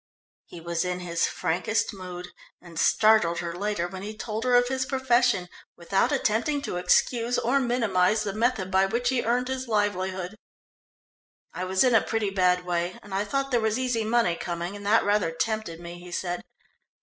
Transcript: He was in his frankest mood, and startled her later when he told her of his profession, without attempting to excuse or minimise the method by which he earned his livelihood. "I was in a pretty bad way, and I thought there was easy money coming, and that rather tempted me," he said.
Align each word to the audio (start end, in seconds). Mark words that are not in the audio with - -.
He 0.47 0.59
was 0.59 0.83
in 0.83 1.01
his 1.01 1.27
frankest 1.27 1.93
mood, 1.93 2.29
and 2.59 2.79
startled 2.79 3.37
her 3.37 3.55
later 3.55 3.87
when 3.87 4.01
he 4.01 4.17
told 4.17 4.45
her 4.45 4.55
of 4.55 4.67
his 4.67 4.83
profession, 4.83 5.47
without 5.77 6.11
attempting 6.11 6.63
to 6.63 6.77
excuse 6.77 7.37
or 7.37 7.59
minimise 7.59 8.23
the 8.23 8.33
method 8.33 8.71
by 8.71 8.87
which 8.87 9.09
he 9.09 9.23
earned 9.23 9.47
his 9.47 9.67
livelihood. 9.67 10.39
"I 11.53 11.65
was 11.65 11.83
in 11.83 11.93
a 11.93 12.01
pretty 12.01 12.31
bad 12.31 12.65
way, 12.65 12.97
and 13.03 13.13
I 13.13 13.23
thought 13.25 13.51
there 13.51 13.59
was 13.61 13.77
easy 13.77 14.03
money 14.03 14.35
coming, 14.35 14.75
and 14.75 14.87
that 14.87 15.03
rather 15.05 15.29
tempted 15.29 15.79
me," 15.79 15.99
he 15.99 16.11
said. 16.11 16.41